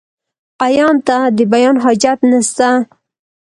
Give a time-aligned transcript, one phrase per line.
[0.63, 2.69] عيان ته، د بيان حاجت نسته.